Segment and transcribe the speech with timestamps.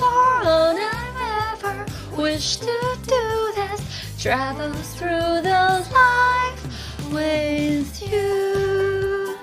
[0.00, 1.86] before and I ever
[2.16, 3.80] wish to do this.
[4.18, 6.62] Travel through the life
[7.12, 9.36] with you.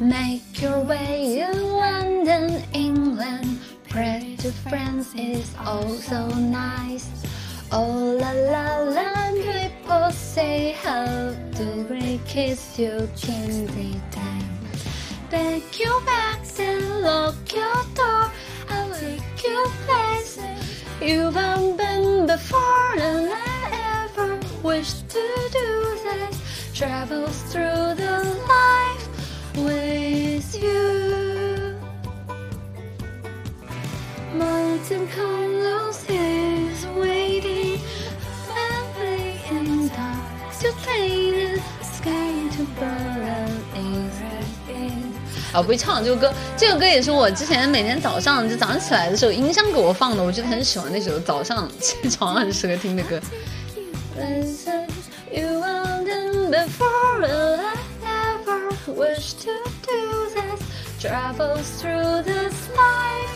[0.00, 3.60] Make your way in London, England.
[3.88, 7.08] Pray to friends is also nice.
[7.70, 11.06] Oh la la la, people say how
[11.56, 13.66] to great kiss you can
[15.32, 18.30] Pack your bags and lock your door.
[18.68, 26.36] I'll take you places you haven't been before, and I ever wish to do this.
[26.74, 29.08] Travels through the life
[29.56, 31.80] with you.
[34.34, 37.78] Monte Carlo's is waiting,
[38.52, 43.41] family in dark to paint sky to burn.
[45.52, 53.20] 啊，不会唱这首歌，这首歌也是我之前每天早上就早上起来的时候音箱给我放的，我觉得很喜欢那首早上起床很适合听的歌。
[54.18, 54.86] Listen,
[55.30, 59.50] you want them before I ever wish to
[59.82, 60.60] do this.
[61.00, 63.28] Travel through this life.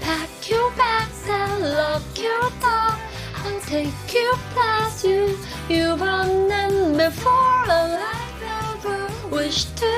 [0.00, 2.94] Pack your bags and lock your door.
[3.44, 5.36] I'll take you past you.
[5.68, 9.95] You've run them before and I never wish to